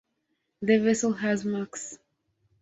The 0.63 0.79
vessel 0.79 1.13
has 1.13 1.45
max. 1.45 1.99